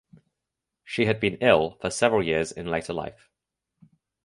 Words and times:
She 0.83 1.05
had 1.05 1.19
been 1.19 1.37
ill 1.41 1.77
for 1.79 1.91
several 1.91 2.23
years 2.23 2.51
in 2.51 2.65
later 2.65 2.91
life. 2.91 3.29